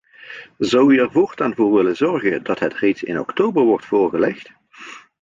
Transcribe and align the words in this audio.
Zou 0.57 0.93
u 0.93 0.97
er 0.99 1.11
voortaan 1.11 1.55
voor 1.55 1.73
willen 1.73 1.95
zorgen 1.95 2.43
dat 2.43 2.59
het 2.59 2.73
reeds 2.77 3.03
in 3.03 3.19
oktober 3.19 3.63
wordt 3.63 3.85
voorgelegd? 3.85 4.51